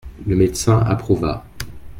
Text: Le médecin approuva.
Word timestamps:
Le 0.25 0.35
médecin 0.35 0.79
approuva. 0.79 1.45